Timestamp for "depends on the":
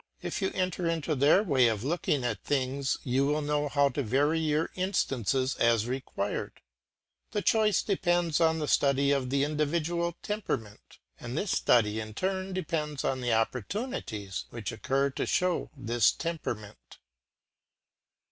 7.83-8.67, 12.51-13.33